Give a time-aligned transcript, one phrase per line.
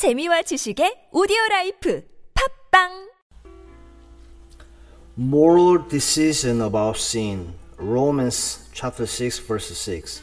[0.00, 2.02] 재미와 지식의 오디오 라이프
[2.72, 3.10] 팝빵
[5.18, 7.52] Moral decision about sin.
[7.76, 10.22] Romans chapter 6 verse 6.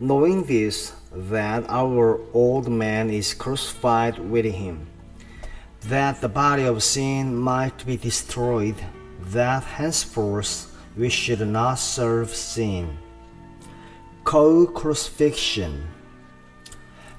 [0.00, 4.86] Knowing this, that our old man is crucified with him,
[5.88, 8.76] that the body of sin might be destroyed,
[9.32, 12.98] that henceforth we should not serve sin.
[14.24, 15.88] Co crucifixion.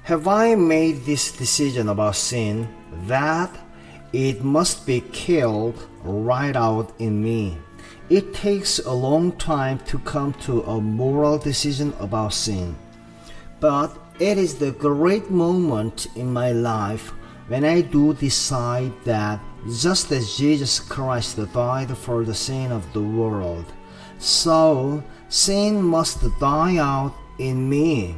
[0.04, 2.68] Have I made this decision about sin
[3.06, 3.56] that
[4.12, 7.60] it must be killed right out in me?
[8.10, 12.76] It takes a long time to come to a moral decision about sin.
[13.60, 17.14] But it is the great moment in my life
[17.48, 19.40] when I do decide that
[19.70, 23.72] just as Jesus Christ died for the sin of the world,
[24.18, 28.16] so sin must die out in me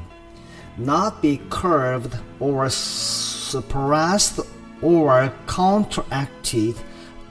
[0.77, 4.39] not be curved or suppressed
[4.81, 6.75] or counteracted,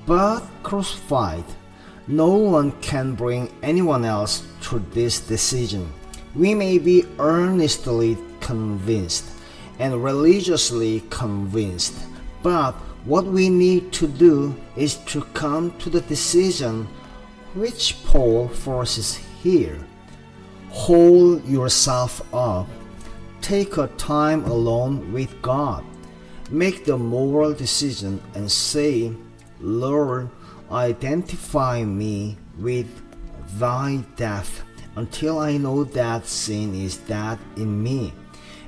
[0.07, 1.45] but crucified.
[2.09, 5.93] No one can bring anyone else to this decision.
[6.35, 9.25] We may be earnestly convinced
[9.79, 11.95] and religiously convinced,
[12.43, 12.73] but
[13.05, 16.87] what we need to do is to come to the decision
[17.55, 19.79] which Paul forces here.
[20.71, 22.69] Hold yourself up
[23.43, 25.85] Take a time alone with God.
[26.49, 29.13] Make the moral decision and say,
[29.61, 30.31] Lord,
[30.71, 32.87] identify me with
[33.59, 34.63] thy death
[34.95, 38.15] until I know that sin is that in me.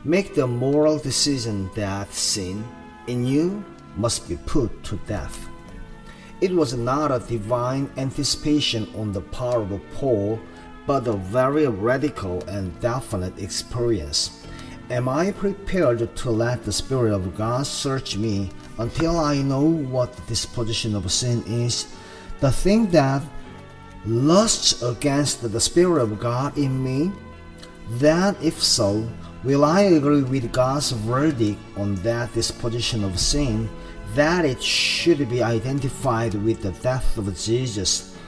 [0.02, 2.64] Make the moral decision that sin
[3.06, 3.64] in you
[3.96, 5.48] must be put to death.
[6.40, 10.40] It was not a divine anticipation on the part of Paul,
[10.84, 14.43] but a very radical and definite experience.
[14.90, 20.12] Am I prepared to let the Spirit of God search me until I know what
[20.12, 21.86] the disposition of sin is?
[22.40, 23.22] The thing that
[24.04, 27.12] lusts against the Spirit of God in me?
[27.92, 29.08] That if so,
[29.42, 33.70] will I agree with God's verdict on that disposition of sin,
[34.14, 38.18] that it should be identified with the death of Jesus?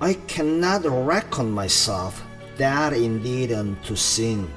[0.00, 2.24] I cannot reckon myself
[2.56, 4.50] that indeed unto sin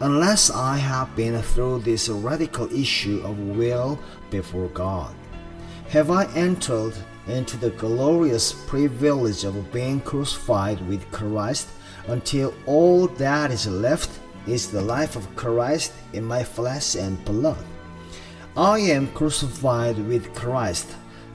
[0.00, 3.98] unless I have been through this radical issue of will
[4.30, 5.14] before God.
[5.88, 6.94] Have I entered
[7.26, 11.68] into the glorious privilege of being crucified with Christ
[12.08, 14.10] until all that is left
[14.46, 17.64] is the life of Christ in my flesh and blood?
[18.56, 20.88] I am crucified with Christ.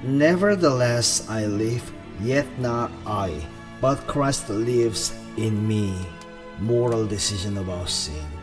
[0.04, 3.46] Nevertheless, I live, yet not I,
[3.80, 5.96] but Christ lives in me.
[6.60, 8.41] Moral decision about sin.